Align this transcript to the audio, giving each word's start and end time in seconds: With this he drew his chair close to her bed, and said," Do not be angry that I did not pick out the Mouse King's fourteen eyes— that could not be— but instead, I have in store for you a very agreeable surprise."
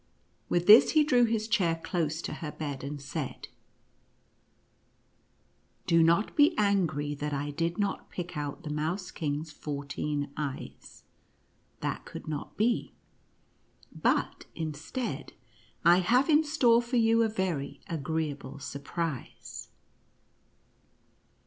With 0.49 0.65
this 0.65 0.93
he 0.93 1.03
drew 1.03 1.25
his 1.25 1.47
chair 1.47 1.75
close 1.83 2.23
to 2.23 2.33
her 2.41 2.51
bed, 2.51 2.83
and 2.83 2.99
said," 2.99 3.49
Do 5.85 6.01
not 6.01 6.35
be 6.35 6.57
angry 6.57 7.13
that 7.13 7.33
I 7.33 7.51
did 7.51 7.77
not 7.77 8.09
pick 8.09 8.35
out 8.35 8.63
the 8.63 8.71
Mouse 8.71 9.11
King's 9.11 9.51
fourteen 9.51 10.31
eyes— 10.35 11.03
that 11.81 12.03
could 12.05 12.27
not 12.27 12.57
be— 12.57 12.95
but 13.93 14.45
instead, 14.55 15.33
I 15.85 15.99
have 15.99 16.29
in 16.31 16.43
store 16.43 16.81
for 16.81 16.97
you 16.97 17.21
a 17.21 17.29
very 17.29 17.79
agreeable 17.87 18.57
surprise." 18.57 19.67